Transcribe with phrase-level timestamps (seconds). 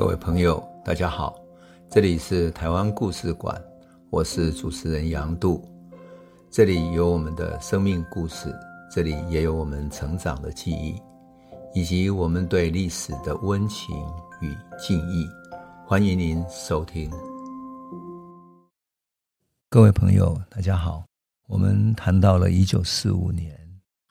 [0.00, 1.38] 各位朋友，大家好，
[1.90, 3.62] 这里是台湾故事馆，
[4.08, 5.62] 我是主持人杨度，
[6.50, 8.50] 这里有我们的生命故事，
[8.90, 10.98] 这里也有我们成长的记忆，
[11.74, 13.94] 以及我们对历史的温情
[14.40, 15.28] 与敬意。
[15.86, 17.10] 欢迎您收听。
[19.68, 21.04] 各位朋友，大家好，
[21.46, 23.54] 我们谈到了一九四五年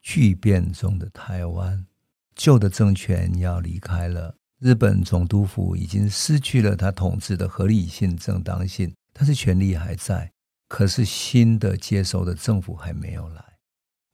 [0.03, 1.83] 巨变中的台湾，
[2.35, 4.35] 旧的政权要离开了。
[4.59, 10.29] 日本总督府已经失去了他统治的合理性、正当性，但是权力还在。
[10.67, 13.43] 可是新的接收的政府还没有来。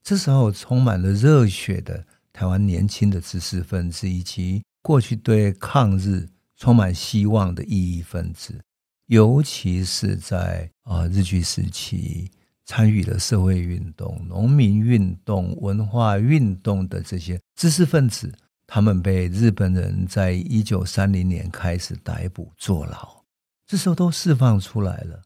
[0.02, 8.58] 这时候，充满了热血的台湾年轻的知识分子，以及过去对抗日充满希望的异议分子，
[9.06, 12.30] 尤其是在啊日据时期
[12.64, 18.32] 参与了社会运动、农民运动、文化运动的这些知识分子。
[18.66, 23.22] 他们被日本人在一九三零年开始逮捕坐牢，
[23.64, 25.22] 这时候都释放出来了。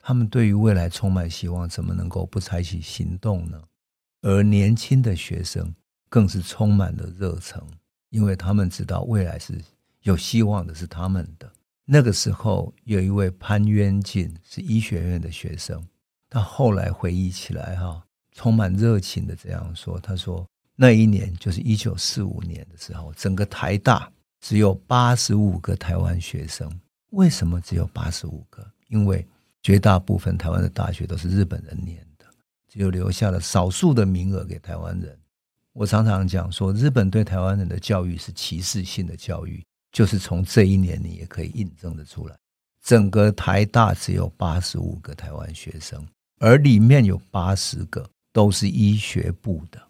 [0.00, 3.62] 他们对于未来充满希望，怎么能够不采取行动呢？
[4.22, 5.74] 而年轻的学生
[6.08, 7.62] 更是充满了热忱，
[8.08, 9.62] 因为他们知道未来是
[10.00, 11.52] 有希望的，是他们的。
[11.84, 15.86] 那个时候，有一位潘渊进是医学院的学生，
[16.30, 20.46] 他后来回忆起来，哈，充满热情的这样说：“他说。”
[20.80, 24.08] 那一年就是一九四五年的时候，整个台大
[24.40, 26.70] 只有八十五个台湾学生。
[27.10, 28.64] 为什么只有八十五个？
[28.86, 29.26] 因为
[29.60, 32.24] 绝大部分台湾的大学都是日本人念的，
[32.68, 35.18] 只有留下了少数的名额给台湾人。
[35.72, 42.36] 我常常讲说，日本对台湾人的教育是歧视性的教育，就是从这一年你也可以印证得出来。
[42.84, 46.06] 整个台大只有八十五个台湾学生，
[46.38, 49.87] 而里面有八十个都是医学部的。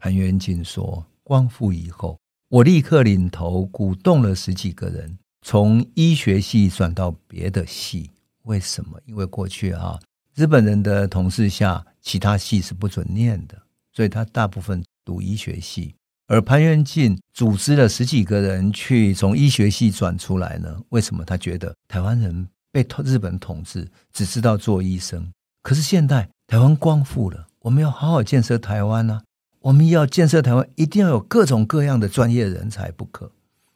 [0.00, 8.10] 潘元进说：“光复以后，我立刻领头鼓动了十几个人从医学系转到别的系。
[8.44, 8.98] 为什么？
[9.04, 10.00] 因为过去啊，
[10.34, 13.60] 日本人的统治下，其他系是不准念的，
[13.92, 15.94] 所以他大部分读医学系。
[16.28, 20.80] 而潘元进组织了十几个人去从医学系转出来呢？
[20.88, 21.22] 为什么？
[21.26, 25.30] 他觉得台湾人被日本统治，只知道做医生。
[25.62, 29.22] 可是现在台湾光复了，我们要好好建设台湾呢、啊。”
[29.60, 33.30] 我们要建设台湾，一定要有各种各样的专业人才不可。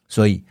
[0.08, 0.42] 所以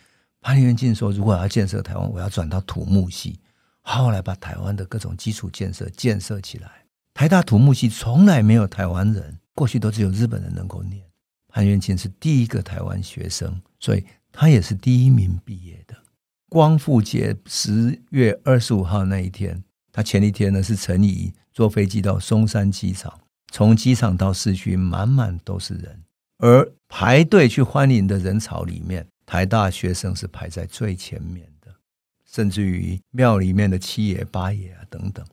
[0.42, 3.40] 潘元进说：“如果要建设台湾，我要转到土木系，
[3.82, 6.70] 好好来把台湾的各种基础建设建设起来。”
[7.16, 11.04] 台大土木系从来没有台湾人，过去都只有日本人能够念。
[11.48, 15.96] 潘元进是第一个台湾学生，所以他也是第一名毕业的。
[16.50, 23.20] 光复节十月二十五号那一天，他前一天呢是陈仪坐飞机到松山机场。
[23.54, 26.04] 从机场到市区，满满都是人，
[26.40, 31.72] 而排队去欢迎的人潮里面，台大学生是排在最前面的，
[32.26, 35.24] 甚至于庙里面的七爷八爷啊等等，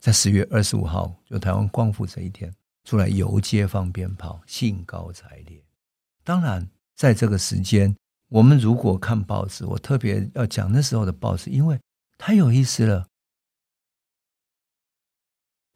[0.00, 2.52] 在十月二十五号，就台湾光复这一天，
[2.84, 5.62] 出来游街放鞭炮，兴高采烈。
[6.24, 7.94] 当然，在这个时间，
[8.30, 11.78] 我们如果看报纸，我特别要讲那时候的报纸，因为
[12.18, 13.06] 太有意思了。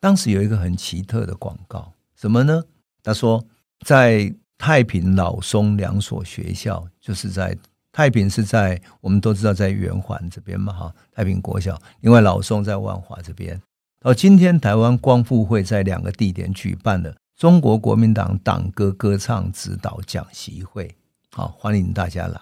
[0.00, 2.62] 当时有一个很奇特的广告，什么呢？
[3.02, 3.44] 他说，
[3.84, 7.56] 在太平老松两所学校，就是在
[7.90, 11.80] 太平是在我们都知道在圆环这边嘛，哈，太平国小。
[12.00, 13.60] 另外老松在万华这边。
[14.00, 20.94] 到今天台湾光复会在两个地点举办了中国国民党党歌歌唱指导讲习会，
[21.32, 22.40] 好，欢迎大家来。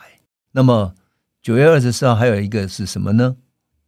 [0.52, 0.94] 那么
[1.40, 3.36] 九月二十四号还有一个是什么呢？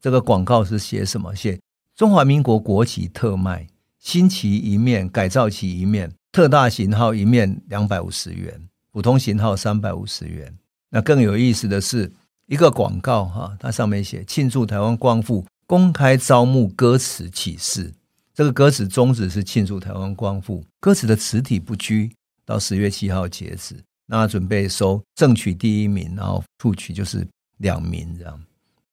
[0.00, 1.34] 这个广告是写什么？
[1.34, 1.60] 写。
[1.98, 3.66] 中华民国国旗特卖，
[3.98, 10.56] 新旗一面，改造旗一面，特大型号一面两百五十元，普通型号三百五十元。
[10.91, 12.12] 那更有意思的是，
[12.47, 17.92] 一个广告哈，它上面写庆祝台湾光复，公开招募歌词启事。
[18.32, 22.12] 这个歌词宗旨是庆祝台湾光复，歌词的词体不拘，
[22.47, 23.75] 到十月七号截止。
[24.06, 27.26] 那准备收正曲第一名，然后副曲就是
[27.56, 28.40] 两名，这样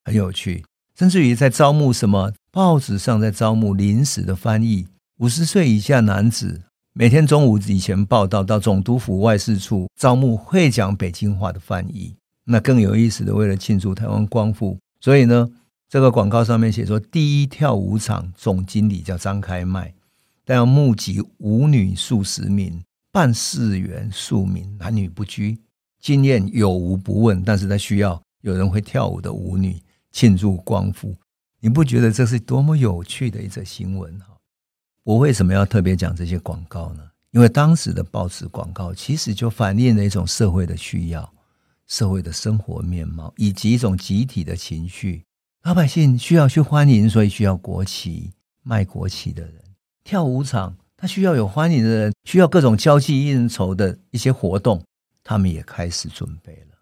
[0.06, 0.65] 很有趣。
[0.97, 2.31] 甚至于在招募什么？
[2.55, 4.87] 报纸上在招募临时的翻译，
[5.17, 6.61] 五十岁以下男子，
[6.93, 12.15] 每天中午以前报道到总督府外事处招募会讲北京话的翻译。
[12.45, 15.49] 那更有意思的，为了庆祝台湾光复，所以呢，
[15.89, 19.93] 这个广告上面写说，第一跳舞场总经理叫张开迈，
[20.45, 22.81] 但要募集舞女数十名，
[23.11, 25.57] 办事员数名，男女不拘，
[25.99, 29.75] 经验有无不问，但是他需要有人会跳舞的舞女。
[30.13, 31.13] 庆祝光复，
[31.65, 34.38] 你不觉得这是多么有趣的一则新闻哈？
[35.01, 37.01] 我为什么要特别讲这些广告呢？
[37.31, 41.33] 因为当时的报纸广告其实就反映了一种社会的需要，
[41.88, 45.23] 社会的生活面貌，以及一种集体的情绪。
[45.63, 48.31] 老百姓需要去欢迎，所以需要国旗，
[48.62, 49.56] 卖国旗的人，
[50.03, 54.83] 跳舞场，他需要有欢迎的人，需要各种交际应酬的一些活动，
[55.23, 56.77] 他们也开始准备了。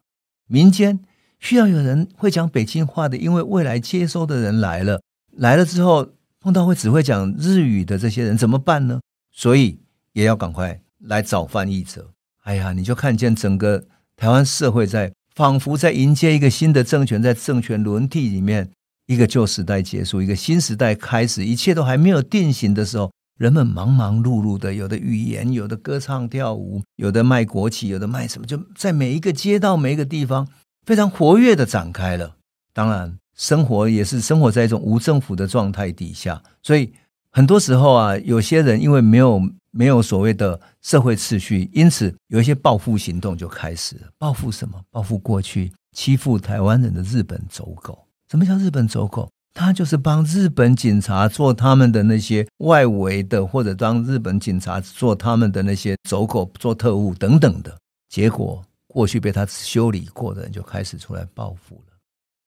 [0.48, 1.00] 民间
[1.44, 5.02] 需要有人会讲北京话的，因为未来接收的人来了，
[5.36, 6.08] 来了之后
[6.40, 9.02] 碰到会只会讲日语的这些人怎么办呢？
[9.32, 9.80] 所以
[10.14, 12.12] 也要赶快来找翻译者。
[12.44, 13.84] 哎呀，你就看见整个
[14.16, 15.12] 台湾社会在。
[15.36, 18.70] 仿佛在迎接一个新的政权，在政权轮替里面，
[19.08, 30.48] 一个旧时代结束，一个新时代开始，一切都还没有定型的时候，人们忙忙碌碌的，有的语言，有的歌唱跳舞，有的卖国旗，有的卖什么，就在每一个街道、每一个地方
[30.86, 32.36] 非常活跃的展开了。
[32.74, 36.94] 当然，生活也是生活在一种无政府的状态底下，所以
[37.32, 39.42] 很多时候啊，有些人因为没有。
[39.76, 44.02] 没有所谓的社会秩序，因此有一些报复行动就开始了。
[44.20, 44.80] 报复什么？
[44.92, 47.98] 报复过去欺负台湾人的日本走狗。
[48.30, 49.28] 什么叫日本走狗？
[49.56, 57.76] 他就是帮日本警察做他们的那些外围的，或者当日本警察做他们的那些走狗、做特务等等的。
[58.10, 58.64] 结果，
[58.94, 61.94] 过去被他修理过的人就开始出来报复了。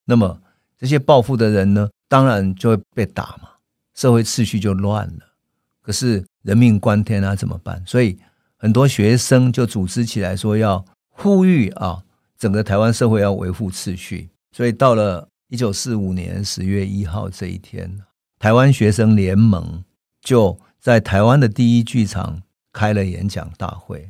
[0.04, 0.40] 那么
[0.78, 3.50] 这些报复的人呢，当然就会被打嘛，
[3.94, 5.24] 社会秩序就乱了。
[5.82, 6.24] 可是。
[6.46, 7.82] 人命关天啊，怎么办？
[7.84, 8.16] 所以
[8.56, 12.04] 很多学生就组织起来说要呼吁啊，
[12.38, 14.30] 整个台湾社会要维护秩序。
[14.52, 17.98] 所以到了一九四五年十月一号这一天，
[18.38, 19.82] 台湾学生联盟
[20.20, 22.40] 就在台湾的第一剧场
[22.72, 24.08] 开了演讲大会。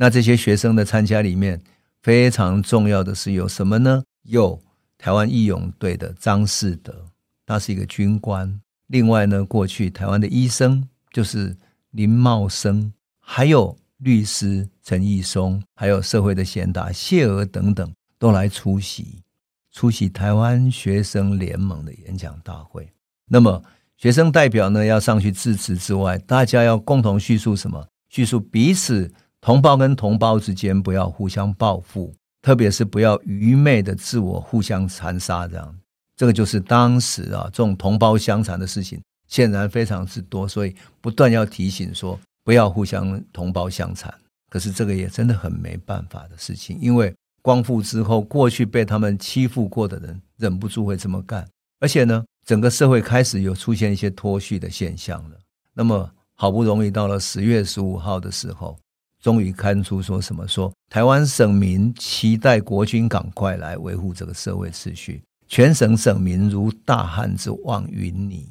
[0.00, 1.60] 那这些学生的参加里面，
[2.00, 4.02] 非常重要的是有什么呢？
[4.22, 4.58] 有
[4.96, 7.04] 台湾义勇队的张士德，
[7.44, 8.58] 他是一个军官。
[8.86, 11.54] 另外呢，过去台湾的医生就是。
[11.92, 19.24] 林茂生，还有律师陈义松，还有社会的贤达谢娥等等，都来出席
[19.72, 22.88] 出席台湾学生联盟的演讲大会。
[23.26, 23.60] 那么，
[23.96, 27.88] 学生代表呢要上去致辞之外，大家要共同叙述什么？
[28.08, 35.48] 叙述彼此同胞跟同胞之间不要互相报复，特别是不要愚昧的自我互相残杀。
[35.48, 35.78] 这样，
[36.16, 39.00] 这个就是当时啊这种同胞相残的事情。
[39.28, 44.12] 显然非常之多，所以不断要提醒说不要互相同胞相残。
[44.48, 51.46] 可是这个也真的很没办法的事情，因为光复之后，过去被他们欺负过的人忍不住会这么干。
[51.78, 55.38] 而且呢，整个社会开始有出现一些脱序的现象了。
[55.74, 58.76] 那么好不容易到了十月十五号的时候，
[59.20, 68.44] 终于刊出说什么说台湾省民期待国军赶快来维护这个社会秩序，全省省民如大旱之望云霓。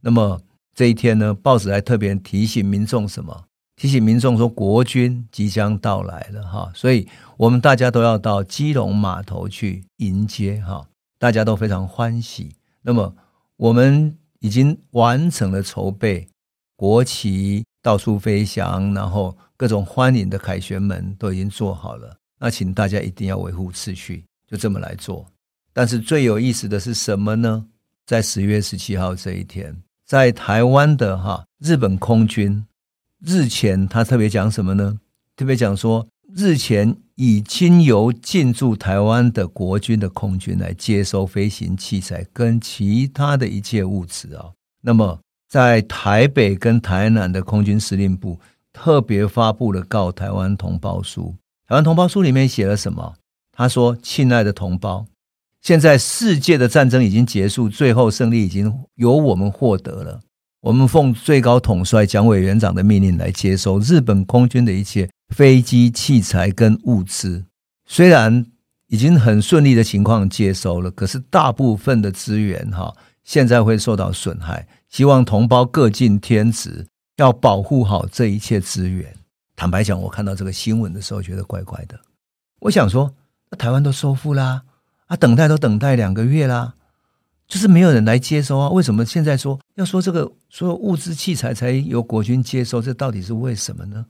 [0.00, 0.40] 那么
[0.74, 3.44] 这一天呢，报纸还特别提醒民众什么？
[3.76, 10.84] 提醒民众说国军即将到来了哈，所以我们大家都要到基隆码头去迎接哈，
[11.16, 12.56] 大家都非常欢喜。
[12.82, 13.14] 那么
[13.56, 16.26] 我们已经完成了筹备，
[16.76, 22.16] 国旗到处飞翔，然后各种欢迎的凯旋门都已经做好了。
[22.38, 25.26] 那请大家一定要维护秩序，就这么来做。
[25.72, 27.66] 但是最有意思的是什么呢？
[28.06, 29.76] 在十月十七号这一天。
[30.06, 32.64] 在台湾的哈日本空军
[33.22, 34.98] 日前，他特别讲什么呢？
[35.36, 44.46] 特别讲说，日前已经由进驻台湾的国军的空军来接收飞行器材跟其他的一切物资啊。
[44.80, 48.38] 那么，在台北跟台南的空军司令部
[48.80, 51.34] 特别发布了告台湾同胞书。
[51.66, 53.16] 台湾同胞书里面写了什么？
[53.50, 55.06] 他说：“亲爱的同胞。”
[55.60, 60.20] 现在世界的战争已经结束，最后胜利已经由我们获得了。
[60.60, 67.46] 我们奉最高统帅蒋委员长的命令来接收日本空军的一切飞机器材跟物资。
[67.84, 68.46] 虽然
[68.86, 72.94] 已经很顺利的情况接收了，可是大部分的资源哈
[73.24, 74.68] 现在会受到损害。
[74.88, 76.86] 希望同胞各尽天职，
[77.18, 79.14] 要保护好这一切资源。
[79.54, 81.98] 坦白讲，我看到这个新闻的时候觉得怪怪的。
[82.60, 83.12] 我想说，
[83.58, 84.62] 台湾都收复啦。
[85.06, 86.74] 啊，等待都等待两个月啦，
[87.48, 88.68] 就是没有人来接收啊。
[88.68, 92.80] 为什么现在说要说这个所有物资器材才由国军接收？
[92.80, 94.06] 这到底是为什么呢？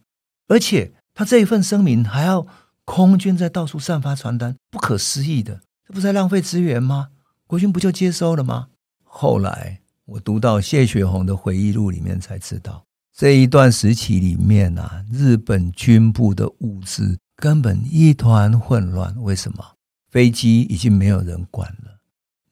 [0.49, 2.47] 而且他这一份声明还要
[2.85, 7.09] 空军在到处散发传单，不可思议的，这不是在浪费资源吗？
[7.47, 8.69] 国军不就接收了吗？
[9.05, 12.85] 后来我读到谢雪红的回忆录里面才知道，
[13.19, 19.13] 这一段时期里面啊，日本军部的物资根本一团混乱。
[19.21, 19.75] 为什么？
[20.09, 21.99] 飞机已经没有人管了，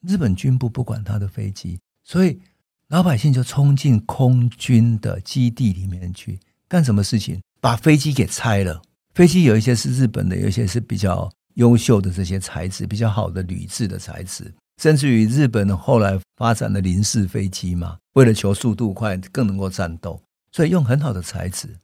[0.05, 2.37] 日本军部不管他的飞机，所以
[2.89, 7.39] 老百姓就冲进空军的基地里面去干什么事情？
[7.61, 8.81] 把飞机给拆了。
[9.15, 20.21] 飞机有一些是日本的，有一些是比较优秀的这些材质，比较好的铝制的材质，甚至于日本后来发展的零式飞机嘛，为了求速度快，更能够战斗，
[20.57, 21.77] 所以用很好的材质。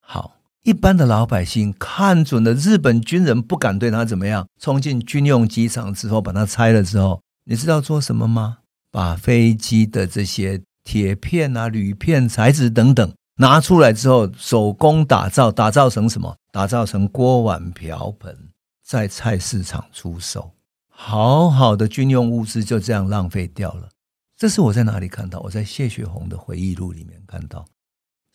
[0.00, 8.58] 好，一般的老百姓看准了日本军人不敢对他怎么样，冲进军用机场之后把它拆了之后，你知道做什么吗？
[8.92, 16.36] 把飞机的这些铁片啊、铝片材质等等拿出来之后，手工打造，打造成什么？
[16.52, 18.38] 打造成锅碗瓢盆，
[18.86, 20.52] 在菜市场出售。
[20.88, 23.88] 好好的军用物资就这样浪费掉了。
[24.36, 25.40] 这是我在哪里看到？
[25.40, 27.66] 我在谢雪红的回忆录里面看到。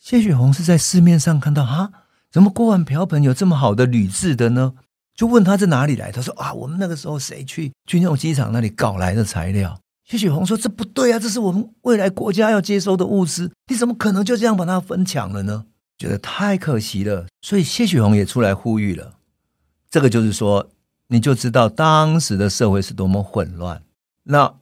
[0.06, 1.90] 谢雪红是在市面上看到哈，
[2.30, 4.74] 怎么锅碗瓢盆有这么好的铝制的呢？
[5.16, 9.80] 就问他在哪里来，他说啊，我们那个时候谁去军用机场那里搞来的材料。
[10.04, 15.66] 谢雪红说这不对啊，这是我们未来国家要接收的物资，你怎么可能就这样把它分抢了呢？
[15.98, 19.14] 觉得太可惜了，所以谢雪红也出来呼吁了。
[19.90, 20.70] 这个就是说，
[21.08, 23.82] 你就知道当时的社会是多么混乱。
[24.22, 24.54] 那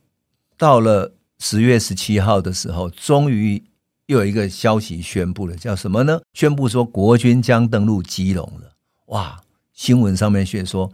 [0.57, 3.63] 到了十月十七号的时候，终于。
[4.07, 6.21] 又有一个消息宣布了，叫什么呢？
[6.33, 8.73] 宣布说国军将登陆基隆了。
[9.07, 9.41] 哇！
[9.73, 10.93] 新闻上面却说，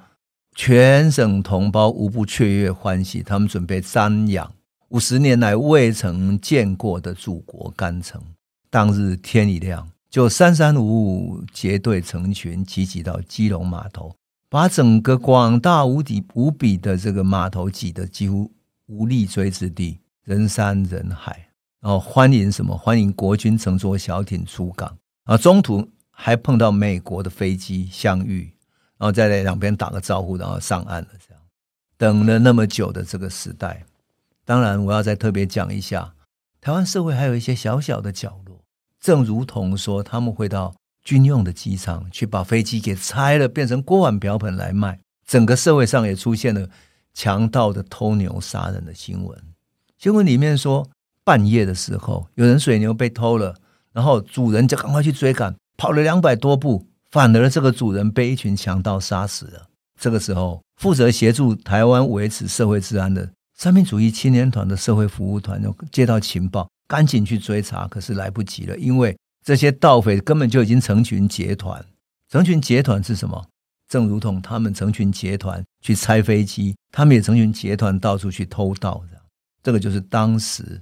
[0.55, 4.51] 全省同胞无不雀跃欢喜，他们准备瞻仰
[4.89, 8.19] 五十年来未曾见过的祖国干城。
[8.71, 14.15] 当日天一亮，就三三五五结队成群，集结到基隆码头，
[14.49, 18.51] 把整个广大无底无比的这个码头挤得几乎
[18.87, 21.50] 无立锥之地，人山人海。
[21.81, 22.77] 然后欢迎什么？
[22.77, 24.95] 欢迎国军乘坐小艇出港
[25.25, 25.37] 啊！
[25.37, 28.53] 中途还碰到美国的飞机相遇，
[28.99, 31.09] 然后在两边打个招呼，然后上岸了。
[31.27, 31.43] 这样
[31.97, 33.83] 等了那么久的这个时代，
[34.45, 36.13] 当然我要再特别讲一下，
[36.61, 38.63] 台湾社会还有一些小小的角落，
[39.01, 45.01] 正如同说他们会到军用的机场去把飞机给拆了，变成锅碗瓢盆来卖。
[45.27, 46.69] 整个社会上也出现了
[47.15, 49.43] 强盗的偷牛杀人的新闻，
[49.97, 50.87] 新闻里面说。
[51.31, 53.55] 半夜的时候，有人水牛被偷了，
[53.93, 59.69] 然后主人就赶快去追赶，跑了两百多步，反而这个主人被一群强盗杀死了。
[59.97, 71.85] 这个时候，负责协助台湾维持社会治安的三民主义青年团的社会服务团就接到情报，赶紧去追查，可是来不及了，因为这些盗匪根本就已经成群结团。
[72.29, 73.47] 成群结团是什么？
[73.89, 79.21] 正如同他们成群结团去拆飞机，他们也成群结团到处去偷盗的。
[79.63, 80.81] 这个就是当时。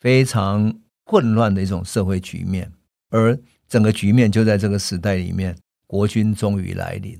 [0.00, 0.74] 非常
[1.04, 2.72] 混乱的一种社会局面，
[3.10, 3.38] 而
[3.68, 7.18] 整个局面就在这个时代里面，国军终于来临。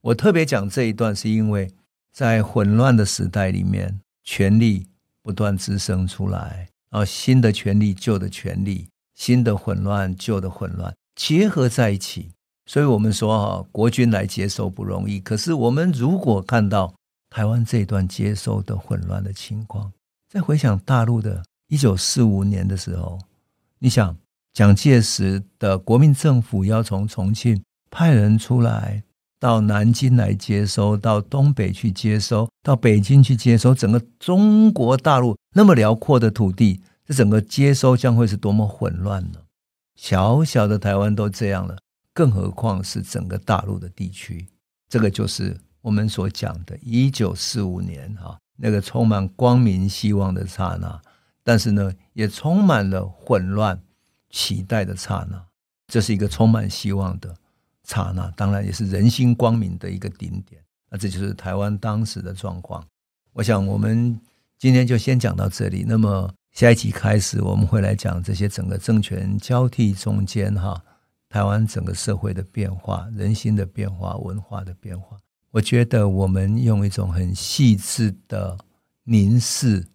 [0.00, 1.70] 我特别讲这一段，是因为
[2.12, 4.86] 在混乱的时代里面，权力
[5.22, 12.32] 不断滋生出来，然后新的权力、旧的权力、新的混乱、旧的混乱结合在一起。
[12.66, 15.20] 所以我们说哈，国军来接收不容易。
[15.20, 16.94] 可是我们如果看到
[17.30, 19.92] 台湾这一段接收的混乱的情况，
[20.28, 21.42] 再回想大陆的。
[21.68, 23.18] 一九四五年的时候，
[23.78, 24.16] 你想
[24.52, 29.02] 蒋介石的国民政府要从重庆派人出来
[29.40, 39.40] 到南京来接收，到东北去接收，到北京去接收，整个中国大陆那么辽阔的土地，这整个接收将会是多么混乱呢？
[39.96, 41.78] 小小的台湾都这样了，
[42.12, 44.46] 更何况是整个大陆的地区？
[44.88, 51.00] 这个就是我们所讲的“一九四五年”哈，那个充满光明希望的刹那。
[51.44, 53.78] 但是呢，也充满了混乱、
[54.30, 55.44] 期待的刹那。
[55.86, 57.36] 这是一个充满希望的
[57.84, 60.60] 刹那，当然也是人心光明的一个顶点。
[60.90, 62.82] 那这就是台湾当时的状况。
[63.34, 64.18] 我想我们
[64.58, 65.84] 今天就先讲到这里。
[65.86, 70.82] 那么下一集开始，我们会来讲这些整个政权交替中间哈，
[71.28, 75.18] 台湾整个社会的变化、人心的变化、文化的变化。
[75.50, 78.56] 我觉得我们用一种很细致的
[79.04, 79.86] 凝视。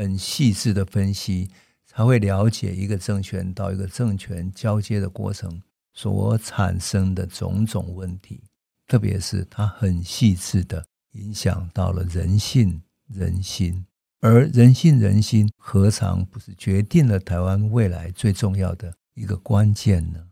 [0.00, 1.50] 很细致的分析，
[1.86, 5.60] 才会了解一个政权到一个政权交接的过程
[5.92, 8.42] 所产生的种种问题，
[8.86, 13.84] 特别是它很细致的影响到了人性、人心，
[14.20, 20.28] 而人性、人心何尝不是决定了台湾未来最重要的一个关键呢？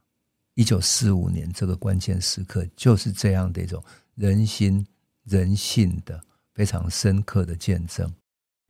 [0.54, 3.84] 一九四五年这个关键时刻，就是这样的一种
[4.14, 4.86] 人心、
[5.24, 6.18] 人性的
[6.54, 8.10] 非常深刻的见证。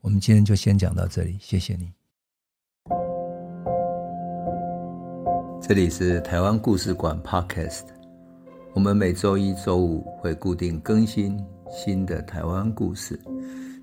[0.08, 1.92] 我们今天就先讲到这里，谢谢你。
[5.60, 7.82] 这里是台湾故事馆 Podcast，
[8.72, 11.38] 我们每周一、周五会固定更新
[11.70, 13.20] 新的台湾故事，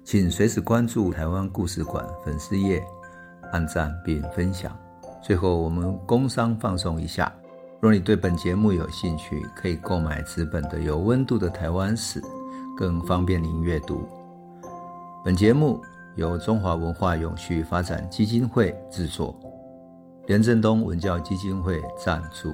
[0.04, 2.84] 请随时关注台湾故事馆粉丝页，
[3.52, 4.76] 按赞并分享。
[5.22, 7.32] 最后，我们工商放送一下：
[7.80, 12.20] 若你对本节目有兴趣，可以购买纸本的《有温度的台湾史》。
[12.76, 14.04] 更方便您阅读。
[15.24, 15.80] 本节目
[16.16, 19.36] 由中华文化永续发展基金会制作，
[20.28, 22.54] 廉振东文教基金会赞助。